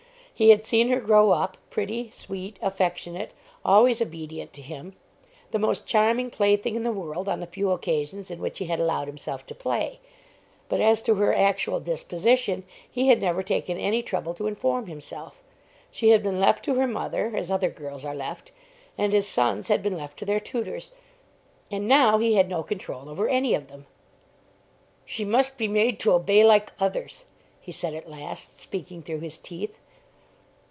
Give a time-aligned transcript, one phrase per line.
[0.33, 3.29] He had seen her grow up, pretty, sweet, affectionate,
[3.63, 4.95] always obedient to him;
[5.51, 8.79] the most charming plaything in the world on the few occasions in which he had
[8.79, 9.99] allowed himself to play.
[10.67, 15.43] But as to her actual disposition, he had never taken any trouble to inform himself.
[15.91, 18.51] She had been left to her mother, as other girls are left.
[18.97, 20.89] And his sons had been left to their tutors.
[21.69, 23.85] And now he had no control over any of them.
[25.05, 27.25] "She must be made to obey like others,"
[27.61, 29.77] he said at last, speaking through his teeth.